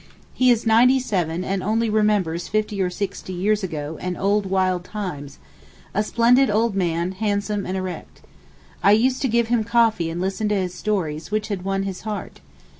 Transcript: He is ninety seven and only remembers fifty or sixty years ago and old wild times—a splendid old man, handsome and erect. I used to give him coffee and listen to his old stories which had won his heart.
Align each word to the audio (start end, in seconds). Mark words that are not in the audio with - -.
He 0.33 0.49
is 0.49 0.65
ninety 0.65 0.99
seven 0.99 1.43
and 1.43 1.61
only 1.61 1.87
remembers 1.87 2.47
fifty 2.47 2.81
or 2.81 2.89
sixty 2.89 3.33
years 3.33 3.63
ago 3.63 3.99
and 4.01 4.17
old 4.17 4.47
wild 4.47 4.83
times—a 4.83 6.03
splendid 6.03 6.49
old 6.49 6.75
man, 6.75 7.11
handsome 7.11 7.67
and 7.67 7.77
erect. 7.77 8.21
I 8.81 8.93
used 8.93 9.21
to 9.21 9.27
give 9.27 9.49
him 9.49 9.63
coffee 9.63 10.09
and 10.09 10.19
listen 10.19 10.49
to 10.49 10.55
his 10.55 10.71
old 10.73 10.79
stories 10.79 11.29
which 11.29 11.49
had 11.49 11.61
won 11.63 11.83
his 11.83 12.01
heart. 12.01 12.39